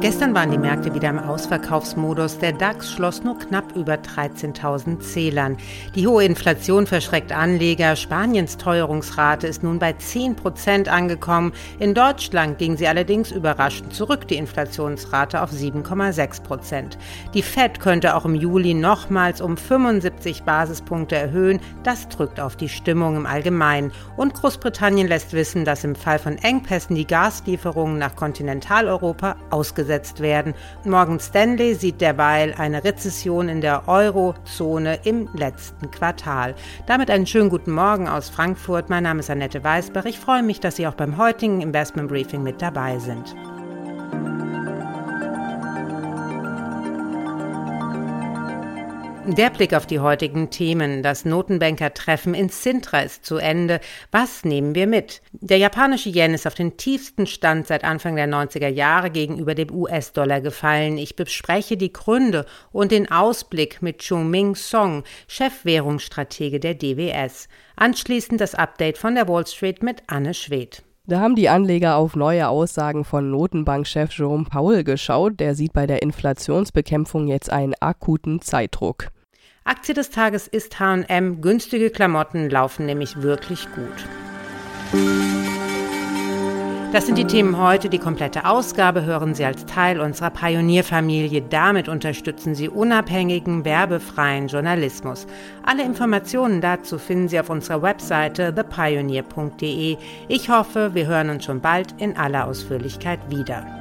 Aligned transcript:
Gestern 0.00 0.34
waren 0.34 0.50
die 0.50 0.56
Märkte 0.56 0.94
wieder 0.94 1.10
im 1.10 1.18
Ausverkaufsmodus. 1.18 2.38
Der 2.38 2.52
DAX 2.52 2.90
schloss 2.90 3.22
nur 3.22 3.38
knapp 3.38 3.76
über 3.76 3.96
13.000 3.96 5.00
Zählern. 5.00 5.58
Die 5.94 6.06
hohe 6.06 6.24
Inflation 6.24 6.86
verschreckt 6.86 7.32
Anleger. 7.32 7.96
Spaniens 7.96 8.56
Teuerungsrate 8.56 9.46
ist 9.46 9.62
nun 9.62 9.78
bei 9.78 9.92
10 9.92 10.36
Prozent 10.36 10.88
angekommen. 10.88 11.52
In 11.78 11.92
Deutschland 11.92 12.56
ging 12.56 12.78
sie 12.78 12.88
allerdings 12.88 13.30
überraschend 13.30 13.92
zurück, 13.92 14.26
die 14.26 14.36
Inflationsrate 14.36 15.42
auf 15.42 15.50
7,6 15.50 16.42
Prozent. 16.44 16.98
Die 17.34 17.42
Fed 17.42 17.78
könnte 17.78 18.16
auch 18.16 18.24
im 18.24 18.34
Juli 18.34 18.72
nochmals 18.72 19.42
um 19.42 19.58
75 19.58 20.44
Basispunkte 20.44 21.16
erhöhen. 21.16 21.60
Das 21.82 22.08
drückt 22.08 22.40
auf 22.40 22.56
die 22.56 22.70
Stimmung 22.70 23.16
im 23.16 23.26
Allgemeinen. 23.26 23.92
Und 24.16 24.32
Großbritannien 24.32 25.08
lässt 25.08 25.34
wissen, 25.34 25.66
dass 25.66 25.84
im 25.84 25.94
Fall 25.94 26.18
von 26.18 26.38
Engpässen 26.38 26.96
die 26.96 27.06
Gaslieferungen 27.06 27.98
nach 27.98 28.16
Kontinentaleuropa 28.16 29.36
ausgesetzt 29.50 29.89
ausgesetzt 29.90 30.20
werden. 30.20 30.54
Morgan 30.84 31.18
Stanley 31.18 31.74
sieht 31.74 32.00
derweil 32.00 32.54
eine 32.56 32.84
Rezession 32.84 33.48
in 33.48 33.60
der 33.60 33.88
Eurozone 33.88 35.00
im 35.04 35.28
letzten 35.34 35.90
Quartal. 35.90 36.54
Damit 36.86 37.10
einen 37.10 37.26
schönen 37.26 37.50
guten 37.50 37.72
Morgen 37.72 38.08
aus 38.08 38.28
Frankfurt. 38.28 38.88
Mein 38.88 39.02
Name 39.02 39.20
ist 39.20 39.30
Annette 39.30 39.62
Weißbach. 39.62 40.04
Ich 40.04 40.18
freue 40.18 40.42
mich, 40.42 40.60
dass 40.60 40.76
Sie 40.76 40.86
auch 40.86 40.94
beim 40.94 41.16
heutigen 41.16 41.60
Investment 41.60 42.08
Briefing 42.08 42.42
mit 42.42 42.62
dabei 42.62 42.98
sind. 42.98 43.34
Der 49.36 49.50
Blick 49.50 49.74
auf 49.74 49.86
die 49.86 50.00
heutigen 50.00 50.50
Themen. 50.50 51.04
Das 51.04 51.24
Notenbanker-Treffen 51.24 52.34
in 52.34 52.48
Sintra 52.48 53.02
ist 53.02 53.24
zu 53.24 53.36
Ende. 53.36 53.78
Was 54.10 54.44
nehmen 54.44 54.74
wir 54.74 54.88
mit? 54.88 55.22
Der 55.32 55.58
japanische 55.58 56.08
Yen 56.08 56.34
ist 56.34 56.48
auf 56.48 56.54
den 56.54 56.76
tiefsten 56.76 57.28
Stand 57.28 57.68
seit 57.68 57.84
Anfang 57.84 58.16
der 58.16 58.26
90er 58.26 58.66
Jahre 58.66 59.08
gegenüber 59.08 59.54
dem 59.54 59.72
US-Dollar 59.72 60.40
gefallen. 60.40 60.98
Ich 60.98 61.14
bespreche 61.14 61.76
die 61.76 61.92
Gründe 61.92 62.44
und 62.72 62.90
den 62.90 63.10
Ausblick 63.12 63.82
mit 63.82 63.98
Chuming 64.02 64.56
Song, 64.56 65.04
Chefwährungsstratege 65.28 66.58
der 66.58 66.74
DWS. 66.74 67.48
Anschließend 67.76 68.40
das 68.40 68.56
Update 68.56 68.98
von 68.98 69.14
der 69.14 69.28
Wall 69.28 69.46
Street 69.46 69.84
mit 69.84 70.02
Anne 70.08 70.34
Schwedt. 70.34 70.82
Da 71.06 71.20
haben 71.20 71.36
die 71.36 71.48
Anleger 71.48 71.96
auf 71.96 72.16
neue 72.16 72.48
Aussagen 72.48 73.04
von 73.04 73.30
Notenbankchef 73.30 74.10
Jerome 74.10 74.44
Powell 74.44 74.82
geschaut. 74.82 75.38
Der 75.38 75.54
sieht 75.54 75.72
bei 75.72 75.86
der 75.86 76.02
Inflationsbekämpfung 76.02 77.28
jetzt 77.28 77.50
einen 77.50 77.74
akuten 77.78 78.40
Zeitdruck. 78.40 79.12
Aktie 79.70 79.94
des 79.94 80.10
Tages 80.10 80.48
ist 80.48 80.80
HM. 80.80 81.40
Günstige 81.40 81.90
Klamotten 81.90 82.50
laufen 82.50 82.86
nämlich 82.86 83.22
wirklich 83.22 83.68
gut. 83.72 84.04
Das 86.92 87.06
sind 87.06 87.16
die 87.16 87.24
Themen 87.24 87.56
heute. 87.56 87.88
Die 87.88 88.00
komplette 88.00 88.46
Ausgabe 88.46 89.04
hören 89.04 89.36
Sie 89.36 89.44
als 89.44 89.66
Teil 89.66 90.00
unserer 90.00 90.30
Pionierfamilie. 90.30 91.42
Damit 91.42 91.88
unterstützen 91.88 92.56
Sie 92.56 92.68
unabhängigen, 92.68 93.64
werbefreien 93.64 94.48
Journalismus. 94.48 95.28
Alle 95.62 95.84
Informationen 95.84 96.60
dazu 96.60 96.98
finden 96.98 97.28
Sie 97.28 97.38
auf 97.38 97.48
unserer 97.48 97.80
Webseite 97.80 98.52
thepioneer.de. 98.52 99.96
Ich 100.26 100.50
hoffe, 100.50 100.94
wir 100.94 101.06
hören 101.06 101.30
uns 101.30 101.44
schon 101.44 101.60
bald 101.60 101.94
in 101.98 102.16
aller 102.16 102.48
Ausführlichkeit 102.48 103.20
wieder. 103.28 103.79